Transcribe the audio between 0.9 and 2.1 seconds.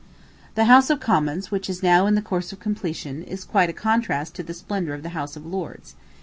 Commons, which is now